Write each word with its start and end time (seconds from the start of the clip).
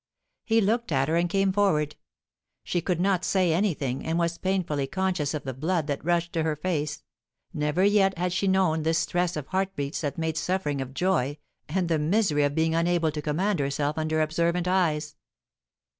He 0.45 0.61
looked 0.61 0.91
at 0.91 1.07
her, 1.09 1.15
and 1.15 1.29
came 1.29 1.53
forward. 1.53 1.95
She 2.63 2.81
could 2.81 2.99
not 2.99 3.23
say 3.23 3.53
any 3.53 3.75
thing, 3.75 4.03
and 4.03 4.17
was 4.17 4.39
painfully 4.39 4.87
conscious 4.87 5.35
of 5.35 5.43
the 5.43 5.53
blood 5.53 5.85
that 5.85 6.03
rushed 6.03 6.33
to 6.33 6.41
her 6.41 6.55
face; 6.55 7.03
never 7.53 7.83
yet 7.83 8.17
had 8.17 8.33
she 8.33 8.47
known 8.47 8.81
this 8.81 8.97
stress 8.97 9.37
of 9.37 9.45
heart 9.49 9.75
beats 9.75 10.01
that 10.01 10.17
made 10.17 10.37
suffering 10.37 10.81
of 10.81 10.95
joy, 10.95 11.37
and 11.69 11.87
the 11.87 11.99
misery 11.99 12.41
of 12.43 12.55
being 12.55 12.73
unable 12.73 13.11
to 13.11 13.21
command 13.21 13.59
herself 13.59 13.95
under 13.95 14.21
observant 14.21 14.67
eyes. 14.67 15.17